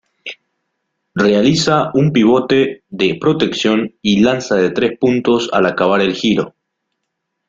[1.23, 6.55] Realiza un pivote de protección y lanza de tres puntos al acabar el giro.